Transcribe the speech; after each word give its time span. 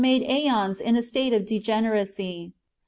ade 0.03 0.25
^ons 0.47 0.81
in 0.81 0.95
a 0.95 1.01
state 1.03 1.31
of 1.31 1.45
deirene 1.45 1.91
racy. 1.91 2.53